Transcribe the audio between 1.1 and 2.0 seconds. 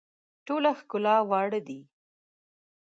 واړه دي.